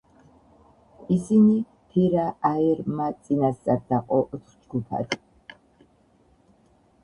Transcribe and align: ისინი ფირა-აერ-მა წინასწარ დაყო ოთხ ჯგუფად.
ისინი 1.15 1.51
ფირა-აერ-მა 1.91 3.09
წინასწარ 3.27 3.79
დაყო 3.95 4.21
ოთხ 4.41 4.51
ჯგუფად. 4.61 5.19